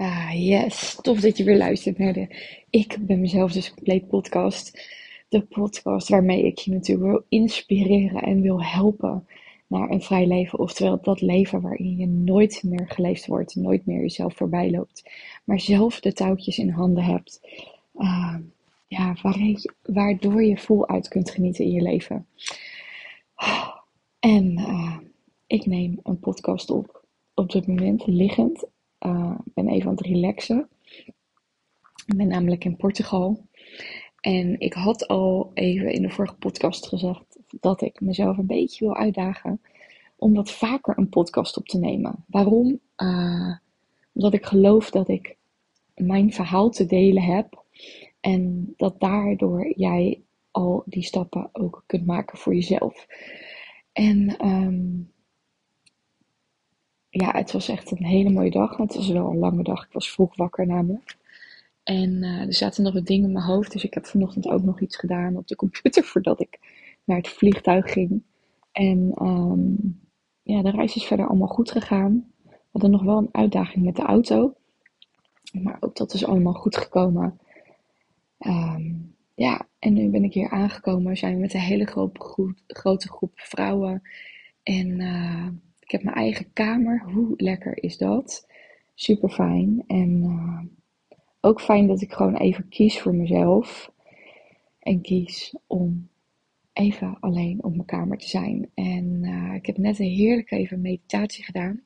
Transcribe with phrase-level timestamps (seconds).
[0.00, 0.98] Ah, yes.
[1.02, 2.28] Tof dat je weer luistert naar de
[2.70, 4.88] Ik ben mezelf dus compleet podcast.
[5.28, 9.26] De podcast waarmee ik je natuurlijk wil inspireren en wil helpen
[9.66, 10.58] naar een vrij leven.
[10.58, 15.10] Oftewel dat leven waarin je nooit meer geleefd wordt, nooit meer jezelf voorbij loopt.
[15.44, 17.40] Maar zelf de touwtjes in handen hebt.
[17.96, 18.36] Uh,
[18.86, 19.16] ja,
[19.82, 22.26] waardoor je vol uit kunt genieten in je leven.
[24.18, 24.96] En uh,
[25.46, 27.04] ik neem een podcast op
[27.34, 28.66] op dit moment liggend
[29.06, 30.68] uh, ben even aan het relaxen.
[32.06, 33.46] Ik ben namelijk in Portugal.
[34.20, 38.84] En ik had al even in de vorige podcast gezegd dat ik mezelf een beetje
[38.84, 39.60] wil uitdagen
[40.16, 42.24] om wat vaker een podcast op te nemen.
[42.26, 42.80] Waarom?
[42.96, 43.56] Uh,
[44.12, 45.36] omdat ik geloof dat ik
[45.94, 47.64] mijn verhaal te delen heb
[48.20, 53.06] en dat daardoor jij al die stappen ook kunt maken voor jezelf.
[53.92, 55.12] En um,
[57.10, 58.76] ja, het was echt een hele mooie dag.
[58.76, 59.84] Het was wel een lange dag.
[59.84, 61.16] Ik was vroeg wakker namelijk.
[61.82, 63.72] En uh, er zaten nog wat dingen in mijn hoofd.
[63.72, 66.58] Dus ik heb vanochtend ook nog iets gedaan op de computer voordat ik
[67.04, 68.22] naar het vliegtuig ging.
[68.72, 70.00] En um,
[70.42, 72.32] ja, de reis is verder allemaal goed gegaan.
[72.44, 74.54] We hadden nog wel een uitdaging met de auto.
[75.62, 77.38] Maar ook dat is allemaal goed gekomen.
[78.38, 81.16] Um, ja, en nu ben ik hier aangekomen.
[81.16, 84.02] Zijn we met een hele grote, grote groep vrouwen.
[84.62, 85.46] En uh,
[85.90, 87.02] ik heb mijn eigen kamer.
[87.12, 88.46] Hoe lekker is dat?
[88.94, 89.84] Super fijn.
[89.86, 90.60] En uh,
[91.40, 93.92] ook fijn dat ik gewoon even kies voor mezelf.
[94.78, 96.08] En kies om
[96.72, 98.70] even alleen op mijn kamer te zijn.
[98.74, 101.82] En uh, ik heb net een heerlijke even meditatie gedaan.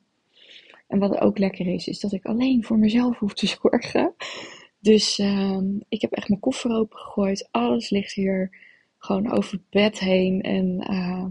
[0.87, 4.13] En wat ook lekker is, is dat ik alleen voor mezelf hoef te zorgen.
[4.79, 5.59] Dus uh,
[5.89, 7.47] ik heb echt mijn koffer opengegooid.
[7.51, 8.57] Alles ligt hier
[8.97, 10.41] gewoon over het bed heen.
[10.41, 11.25] En uh,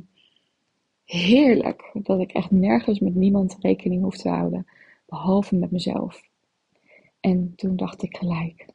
[1.05, 4.67] heerlijk dat ik echt nergens met niemand rekening hoef te houden,
[5.07, 6.29] behalve met mezelf.
[7.21, 8.67] En toen dacht ik gelijk,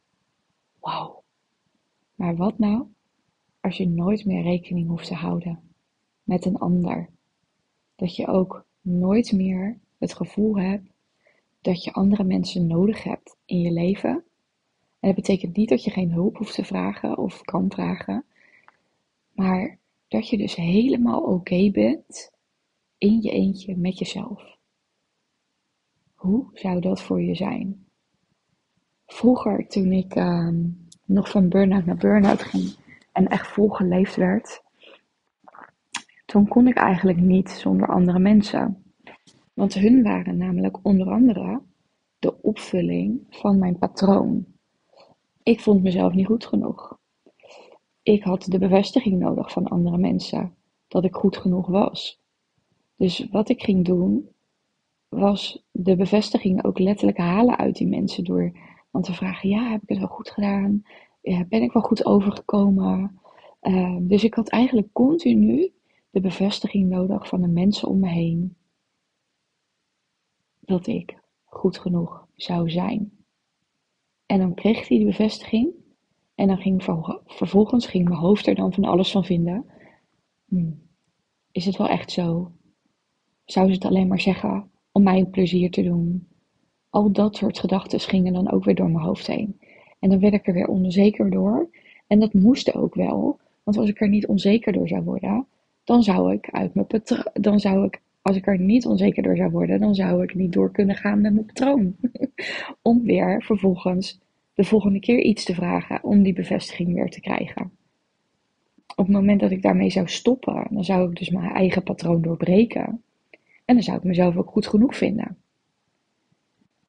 [0.79, 1.23] wauw,
[2.15, 2.85] maar wat nou
[3.61, 5.59] als je nooit meer rekening hoeft te houden
[6.23, 7.09] met een ander?
[7.95, 10.89] Dat je ook nooit meer het gevoel hebt
[11.61, 14.09] dat je andere mensen nodig hebt in je leven.
[14.99, 18.25] En dat betekent niet dat je geen hulp hoeft te vragen of kan vragen,
[19.31, 19.77] maar
[20.09, 22.31] dat je dus helemaal oké bent
[22.97, 24.57] in je eentje met jezelf.
[26.13, 27.85] Hoe zou dat voor je zijn?
[29.05, 30.49] Vroeger, toen ik uh,
[31.05, 32.75] nog van burn-out naar burn-out ging
[33.11, 34.61] en echt volgeleefd werd,
[36.25, 38.83] toen kon ik eigenlijk niet zonder andere mensen.
[39.53, 41.61] Want hun waren namelijk onder andere
[42.19, 44.45] de opvulling van mijn patroon.
[45.43, 46.99] Ik vond mezelf niet goed genoeg
[48.03, 50.55] ik had de bevestiging nodig van andere mensen
[50.87, 52.21] dat ik goed genoeg was.
[52.95, 54.29] Dus wat ik ging doen,
[55.09, 58.51] was de bevestiging ook letterlijk halen uit die mensen door
[58.91, 60.83] dan te vragen: ja, heb ik het wel goed gedaan?
[61.21, 63.19] Ben ik wel goed overgekomen?
[63.61, 65.71] Uh, dus ik had eigenlijk continu
[66.09, 68.55] de bevestiging nodig van de mensen om me heen
[70.59, 73.11] dat ik goed genoeg zou zijn.
[74.25, 75.73] En dan kreeg hij die bevestiging
[76.39, 76.83] en dan ging
[77.25, 79.65] vervolgens ging mijn hoofd er dan van alles van vinden.
[80.47, 80.81] Hmm,
[81.51, 82.51] is het wel echt zo?
[83.45, 86.27] Zou ze het alleen maar zeggen om mij een plezier te doen?
[86.89, 89.59] Al dat soort gedachten gingen dan ook weer door mijn hoofd heen.
[89.99, 91.69] En dan werd ik er weer onzeker door.
[92.07, 93.39] En dat moest ook wel.
[93.63, 95.47] Want als ik er niet onzeker door zou worden,
[95.83, 97.31] dan zou ik uit mijn patroon.
[97.33, 100.53] Dan zou ik, als ik er niet onzeker door zou worden, dan zou ik niet
[100.53, 101.95] door kunnen gaan met mijn patroon.
[102.81, 104.19] Om weer vervolgens
[104.59, 107.71] de volgende keer iets te vragen om die bevestiging weer te krijgen.
[108.95, 112.21] Op het moment dat ik daarmee zou stoppen, dan zou ik dus mijn eigen patroon
[112.21, 113.03] doorbreken.
[113.65, 115.37] En dan zou ik mezelf ook goed genoeg vinden.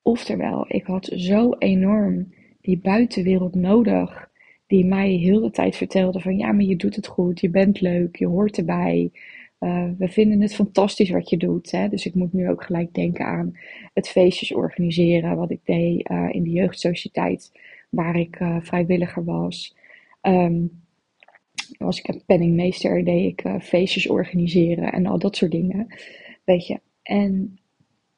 [0.03, 4.31] Oftewel, ik had zo enorm die buitenwereld nodig,
[4.67, 7.81] die mij heel de tijd vertelde van ja, maar je doet het goed, je bent
[7.81, 9.11] leuk, je hoort erbij,
[9.61, 11.71] uh, we vinden het fantastisch wat je doet.
[11.71, 11.89] Hè?
[11.89, 13.53] Dus ik moet nu ook gelijk denken aan
[13.95, 17.53] het feestjes organiseren, wat ik deed uh, in de jeugdsociëteit,
[17.91, 19.77] waar ik uh, vrijwilliger was.
[20.23, 20.83] Um,
[21.79, 25.87] was ik een penningmeester, deed ik feestjes organiseren en al dat soort dingen.
[26.45, 27.59] Weet je, en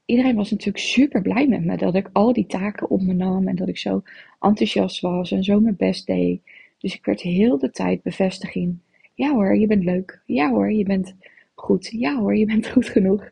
[0.04, 3.48] iedereen was natuurlijk super blij met me dat ik al die taken op me nam
[3.48, 4.02] en dat ik zo
[4.40, 6.40] enthousiast was en zo mijn best deed.
[6.78, 8.78] Dus ik werd heel de tijd bevestiging.
[9.14, 10.22] Ja hoor, je bent leuk.
[10.26, 11.14] Ja hoor, je bent
[11.62, 11.86] goed.
[11.86, 13.30] Ja hoor, je bent goed genoeg.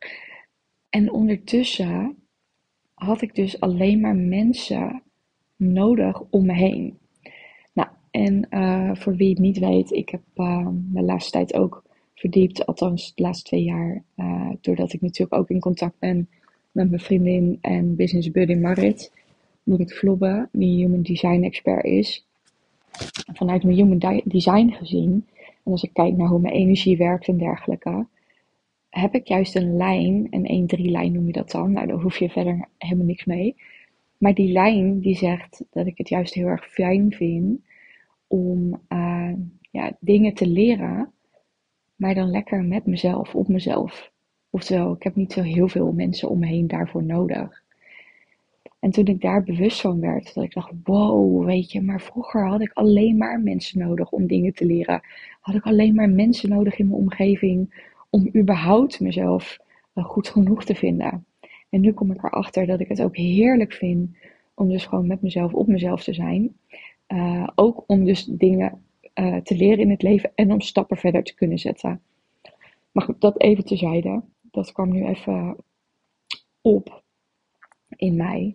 [0.89, 2.17] En ondertussen
[2.95, 5.03] had ik dus alleen maar mensen
[5.57, 6.99] nodig om me heen.
[7.73, 11.83] Nou, en uh, voor wie het niet weet, ik heb uh, de laatste tijd ook
[12.15, 16.29] verdiept, althans de laatste twee jaar, uh, doordat ik natuurlijk ook in contact ben
[16.73, 19.13] met mijn vriendin en business buddy Marit.
[19.63, 22.27] Murit Vlobbe, die Human Design Expert is,
[23.33, 25.27] vanuit mijn Human Design gezien,
[25.65, 28.07] en als ik kijk naar hoe mijn energie werkt en dergelijke,
[28.91, 32.19] heb ik juist een lijn, een 1-3 lijn noem je dat dan, nou daar hoef
[32.19, 33.57] je verder helemaal niks mee.
[34.19, 37.61] Maar die lijn die zegt dat ik het juist heel erg fijn vind
[38.27, 39.33] om uh,
[39.71, 41.13] ja, dingen te leren,
[41.97, 44.11] maar dan lekker met mezelf, op mezelf.
[44.51, 47.63] Oftewel, ik heb niet zo heel veel mensen om me heen daarvoor nodig.
[48.81, 52.47] En toen ik daar bewust van werd, dat ik dacht, wow, weet je, maar vroeger
[52.47, 55.01] had ik alleen maar mensen nodig om dingen te leren.
[55.41, 59.59] Had ik alleen maar mensen nodig in mijn omgeving om überhaupt mezelf
[59.95, 61.27] uh, goed genoeg te vinden.
[61.69, 64.17] En nu kom ik erachter dat ik het ook heerlijk vind
[64.55, 66.57] om dus gewoon met mezelf op mezelf te zijn.
[67.09, 68.83] Uh, ook om dus dingen
[69.15, 72.01] uh, te leren in het leven en om stappen verder te kunnen zetten.
[72.93, 74.23] Maar goed, dat even tezijde.
[74.51, 75.57] Dat kwam nu even
[76.61, 77.03] op
[77.97, 78.55] in mij.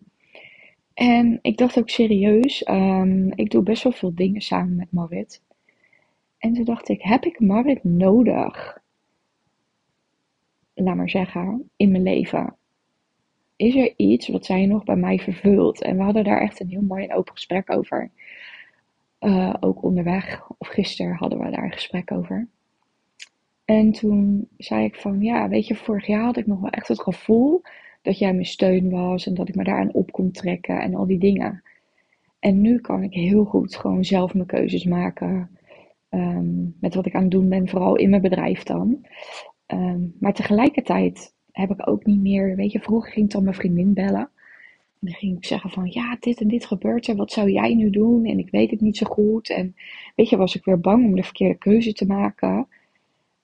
[0.93, 5.41] En ik dacht ook serieus, um, ik doe best wel veel dingen samen met Marit.
[6.37, 8.83] En toen dacht ik, heb ik Marit nodig?
[10.75, 12.55] Laat maar zeggen, in mijn leven.
[13.55, 15.81] Is er iets wat zij nog bij mij vervult?
[15.81, 18.11] En we hadden daar echt een heel mooi en open gesprek over.
[19.19, 22.47] Uh, ook onderweg, of gisteren hadden we daar een gesprek over.
[23.65, 26.87] En toen zei ik van, ja, weet je, vorig jaar had ik nog wel echt
[26.87, 27.61] het gevoel
[28.01, 31.05] dat jij mijn steun was en dat ik me daaraan op kon trekken en al
[31.05, 31.63] die dingen.
[32.39, 35.49] En nu kan ik heel goed gewoon zelf mijn keuzes maken.
[36.09, 39.05] Um, met wat ik aan het doen ben, vooral in mijn bedrijf dan.
[39.67, 43.55] Um, maar tegelijkertijd heb ik ook niet meer, weet je, vroeger ging ik dan mijn
[43.55, 44.29] vriendin bellen.
[44.99, 47.73] En dan ging ik zeggen van, ja, dit en dit gebeurt er, wat zou jij
[47.73, 48.25] nu doen?
[48.25, 49.49] En ik weet het niet zo goed.
[49.49, 49.75] En
[50.15, 52.67] weet je, was ik weer bang om de verkeerde keuze te maken.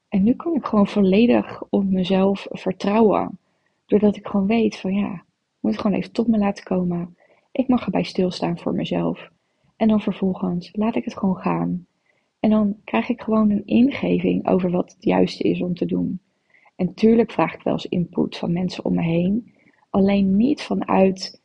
[0.09, 3.38] En nu kan ik gewoon volledig op mezelf vertrouwen.
[3.85, 7.15] Doordat ik gewoon weet van ja, ik moet gewoon even tot me laten komen.
[7.51, 9.29] Ik mag erbij stilstaan voor mezelf.
[9.75, 11.85] En dan vervolgens laat ik het gewoon gaan.
[12.42, 16.20] En dan krijg ik gewoon een ingeving over wat het juiste is om te doen.
[16.76, 19.54] En tuurlijk vraag ik wel eens input van mensen om me heen.
[19.90, 21.42] Alleen niet vanuit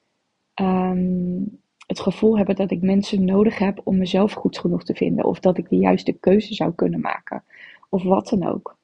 [0.55, 5.25] um, het gevoel hebben dat ik mensen nodig heb om mezelf goed genoeg te vinden.
[5.25, 7.45] Of dat ik de juiste keuze zou kunnen maken.
[7.89, 8.77] Of wat dan ook.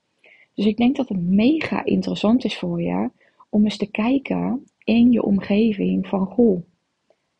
[0.55, 3.11] Dus ik denk dat het mega interessant is voor je
[3.49, 6.62] om eens te kijken in je omgeving van goh,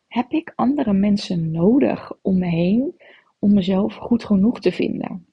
[0.07, 2.95] heb ik andere mensen nodig om me heen
[3.43, 5.25] om mezelf goed genoeg te vinden?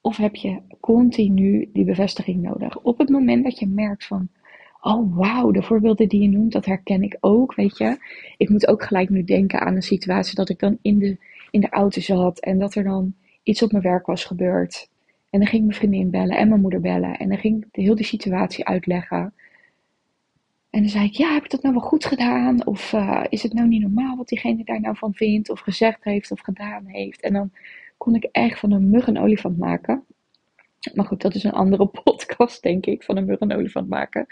[0.00, 2.78] Of heb je continu die bevestiging nodig?
[2.78, 4.28] Op het moment dat je merkt van,
[4.80, 7.96] oh wauw, de voorbeelden die je noemt, dat herken ik ook, weet je.
[8.36, 11.16] Ik moet ook gelijk nu denken aan een situatie dat ik dan in de,
[11.50, 14.90] in de auto zat en dat er dan iets op mijn werk was gebeurd.
[15.30, 17.16] En dan ging mijn vriendin bellen en mijn moeder bellen.
[17.16, 19.34] En dan ging ik de hele situatie uitleggen.
[20.72, 22.66] En dan zei ik, ja, heb ik dat nou wel goed gedaan?
[22.66, 25.50] Of uh, is het nou niet normaal wat diegene daar nou van vindt?
[25.50, 27.20] Of gezegd heeft of gedaan heeft?
[27.20, 27.52] En dan
[27.96, 30.04] kon ik echt van een mug maken.
[30.94, 34.26] Maar goed, dat is een andere podcast, denk ik, van een mug maken.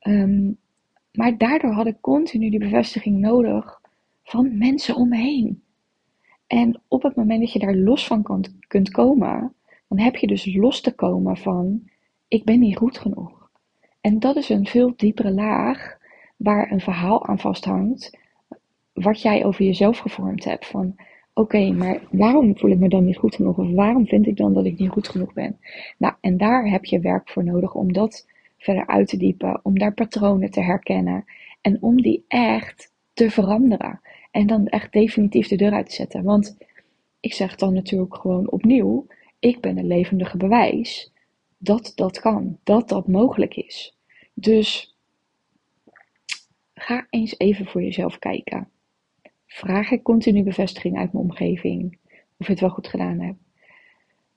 [0.00, 0.58] Um,
[1.12, 3.80] maar daardoor had ik continu die bevestiging nodig
[4.22, 5.62] van mensen om me heen.
[6.46, 9.54] En op het moment dat je daar los van kan, kunt komen,
[9.88, 11.90] dan heb je dus los te komen van
[12.28, 13.39] ik ben niet goed genoeg.
[14.00, 15.98] En dat is een veel diepere laag
[16.36, 18.18] waar een verhaal aan vasthangt,
[18.92, 20.66] wat jij over jezelf gevormd hebt.
[20.66, 20.96] Van
[21.34, 23.58] oké, maar waarom voel ik me dan niet goed genoeg?
[23.58, 25.58] Of waarom vind ik dan dat ik niet goed genoeg ben?
[25.98, 28.26] Nou, en daar heb je werk voor nodig om dat
[28.58, 31.24] verder uit te diepen, om daar patronen te herkennen
[31.60, 34.00] en om die echt te veranderen.
[34.30, 36.22] En dan echt definitief de deur uit te zetten.
[36.22, 36.56] Want
[37.20, 39.06] ik zeg dan natuurlijk gewoon opnieuw:
[39.38, 41.09] ik ben een levendige bewijs
[41.62, 43.96] dat dat kan, dat dat mogelijk is.
[44.34, 44.96] Dus
[46.74, 48.68] ga eens even voor jezelf kijken.
[49.46, 51.98] Vraag ik continu bevestiging uit mijn omgeving
[52.38, 53.38] of je het wel goed gedaan hebt.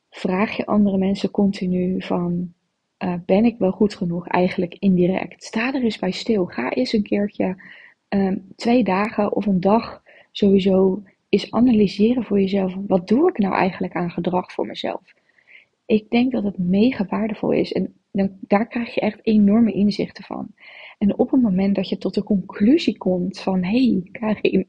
[0.10, 2.54] Vraag je andere mensen continu van
[3.00, 4.28] uh, ben ik wel goed genoeg?
[4.28, 5.44] Eigenlijk indirect.
[5.44, 6.46] Sta er eens bij stil.
[6.46, 7.56] Ga eens een keertje
[8.10, 12.76] um, twee dagen of een dag sowieso eens analyseren voor jezelf.
[12.88, 15.14] Wat doe ik nou eigenlijk aan gedrag voor mezelf?
[15.86, 17.72] Ik denk dat het mega waardevol is.
[17.72, 20.54] En dan, daar krijg je echt enorme inzichten van.
[20.98, 23.64] En op het moment dat je tot de conclusie komt van...
[23.64, 24.68] Hé, hey, Karin,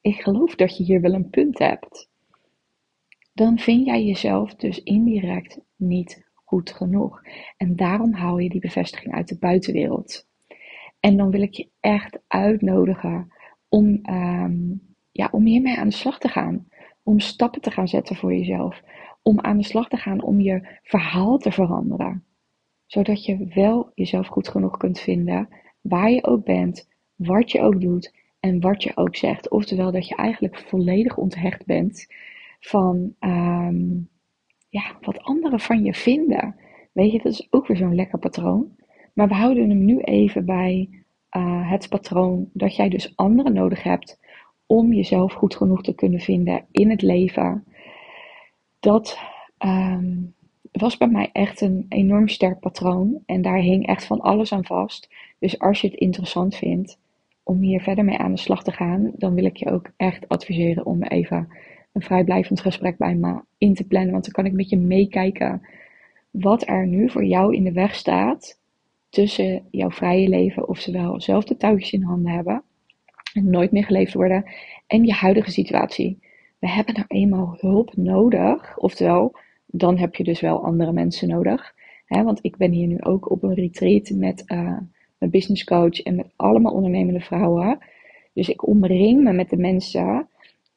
[0.00, 2.10] ik geloof dat je hier wel een punt hebt.
[3.32, 7.22] Dan vind jij jezelf dus indirect niet goed genoeg.
[7.56, 10.26] En daarom haal je die bevestiging uit de buitenwereld.
[11.00, 13.32] En dan wil ik je echt uitnodigen
[13.68, 14.80] om, um,
[15.12, 16.66] ja, om hiermee aan de slag te gaan.
[17.02, 18.82] Om stappen te gaan zetten voor jezelf.
[19.22, 22.24] Om aan de slag te gaan om je verhaal te veranderen.
[22.86, 25.48] Zodat je wel jezelf goed genoeg kunt vinden,
[25.80, 29.50] waar je ook bent, wat je ook doet en wat je ook zegt.
[29.50, 32.06] Oftewel dat je eigenlijk volledig onthecht bent
[32.60, 33.90] van ehm,
[34.68, 36.56] ja, wat anderen van je vinden.
[36.92, 38.76] Weet je, dat is ook weer zo'n lekker patroon.
[39.14, 40.88] Maar we houden hem nu even bij
[41.36, 44.20] uh, het patroon dat jij dus anderen nodig hebt
[44.66, 47.64] om jezelf goed genoeg te kunnen vinden in het leven.
[48.82, 49.18] Dat
[49.58, 50.34] um,
[50.72, 53.22] was bij mij echt een enorm sterk patroon.
[53.26, 55.08] En daar hing echt van alles aan vast.
[55.38, 56.98] Dus als je het interessant vindt
[57.42, 60.28] om hier verder mee aan de slag te gaan, dan wil ik je ook echt
[60.28, 61.48] adviseren om even
[61.92, 64.12] een vrijblijvend gesprek bij me in te plannen.
[64.12, 65.62] Want dan kan ik met je meekijken
[66.30, 68.58] wat er nu voor jou in de weg staat
[69.08, 72.62] tussen jouw vrije leven, oftewel zelf de touwtjes in handen hebben
[73.34, 74.44] en nooit meer geleefd worden,
[74.86, 76.18] en je huidige situatie.
[76.62, 81.74] We hebben nou eenmaal hulp nodig, oftewel, dan heb je dus wel andere mensen nodig.
[82.06, 84.78] Hè, want ik ben hier nu ook op een retreat met uh,
[85.18, 87.78] mijn business coach en met allemaal ondernemende vrouwen.
[88.32, 90.28] Dus ik omring me met de mensen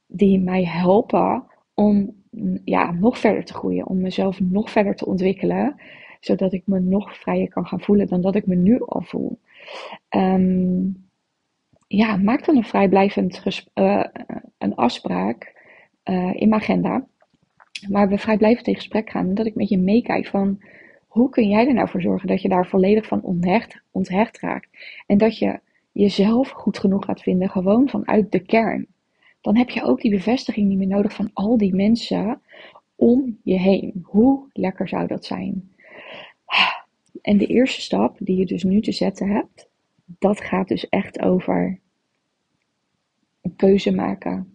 [0.08, 2.24] die mij helpen om
[2.64, 5.76] ja, nog verder te groeien, om mezelf nog verder te ontwikkelen,
[6.20, 9.40] zodat ik me nog vrijer kan gaan voelen dan dat ik me nu al voel.
[10.10, 11.08] Um,
[11.88, 14.06] ja, maak dan een vrijblijvend uh,
[14.58, 15.55] een afspraak
[16.06, 17.06] uh, in mijn agenda,
[17.90, 20.62] waar we vrijblijvend in gesprek gaan dat ik met je meekijk van
[21.08, 24.70] hoe kun jij er nou voor zorgen dat je daar volledig van onthecht, onthecht raakt
[25.06, 25.60] en dat je
[25.92, 28.88] jezelf goed genoeg gaat vinden, gewoon vanuit de kern
[29.46, 32.42] dan heb je ook die bevestiging niet meer nodig van al die mensen
[32.96, 34.00] om je heen.
[34.04, 35.76] Hoe lekker zou dat zijn?
[37.22, 39.70] En de eerste stap die je dus nu te zetten hebt,
[40.06, 41.80] dat gaat dus echt over
[43.42, 44.55] een keuze maken,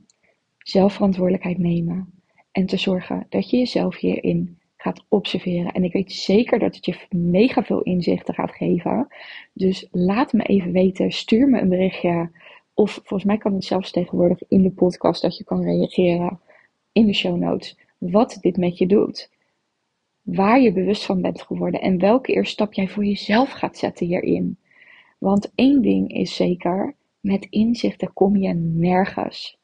[0.71, 2.13] zelfverantwoordelijkheid nemen
[2.53, 5.73] en te zorgen dat je jezelf hierin gaat observeren.
[5.73, 9.07] En ik weet zeker dat het je mega veel inzichten gaat geven.
[9.53, 12.31] Dus laat me even weten, stuur me een berichtje
[12.75, 16.41] of volgens mij kan het zelfs tegenwoordig in de podcast dat je kan reageren
[16.93, 17.79] in de show notes.
[17.99, 19.31] Wat dit met je doet.
[20.23, 24.07] Waar je bewust van bent geworden en welke eerste stap jij voor jezelf gaat zetten
[24.07, 24.59] hierin.
[25.19, 29.60] Want één ding is zeker, met inzichten kom je nergens.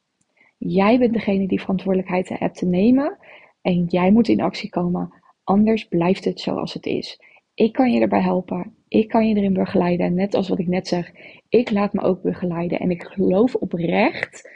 [0.56, 3.18] Jij bent degene die verantwoordelijkheid hebt te nemen
[3.62, 5.12] en jij moet in actie komen.
[5.44, 7.20] Anders blijft het zoals het is.
[7.54, 8.74] Ik kan je erbij helpen.
[8.88, 10.14] Ik kan je erin begeleiden.
[10.14, 11.12] Net als wat ik net zeg.
[11.48, 12.80] Ik laat me ook begeleiden.
[12.80, 14.50] En ik geloof oprecht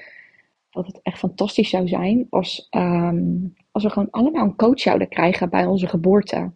[0.71, 3.35] dat het echt fantastisch zou zijn als, ehm,
[3.71, 6.51] als we gewoon allemaal een coach zouden krijgen bij onze geboorte.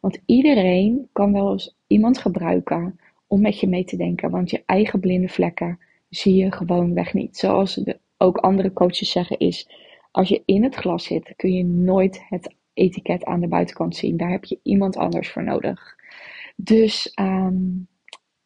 [0.00, 4.30] Want iedereen kan wel eens iemand gebruiken om met je mee te denken.
[4.30, 7.36] Want je eigen blinde vlekken zie je gewoon weg niet.
[7.36, 9.68] Zoals de, ook andere coaches zeggen is,
[10.10, 14.16] als je in het glas zit, kun je nooit het etiket aan de buitenkant zien.
[14.16, 15.94] Daar heb je iemand anders voor nodig.
[16.56, 17.88] Dus um,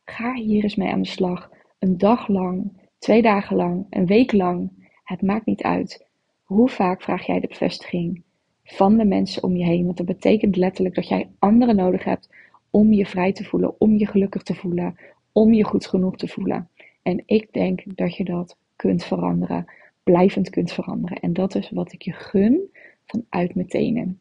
[0.05, 1.51] ga hier eens mee aan de slag.
[1.79, 4.91] Een dag lang, twee dagen lang, een week lang.
[5.05, 6.07] Het maakt niet uit.
[6.43, 8.23] Hoe vaak vraag jij de bevestiging
[8.65, 9.85] van de mensen om je heen?
[9.85, 12.29] Want dat betekent letterlijk dat jij anderen nodig hebt
[12.71, 14.97] om je vrij te voelen, om je gelukkig te voelen,
[15.33, 16.69] om je goed genoeg te voelen.
[17.03, 19.65] En ik denk dat je dat kunt veranderen,
[20.03, 21.21] blijvend kunt veranderen.
[21.21, 22.71] En dat is wat ik je gun
[23.07, 24.21] vanuit mijn tenen.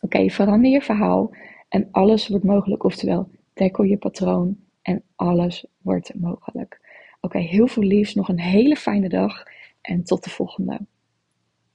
[0.00, 1.34] Oké, verander je verhaal
[1.68, 2.84] en alles wordt mogelijk.
[2.84, 6.80] Oftewel, dekkel je patroon en alles wordt mogelijk.
[7.20, 8.14] Oké, heel veel liefs.
[8.14, 9.42] Nog een hele fijne dag
[9.80, 10.80] en tot de volgende.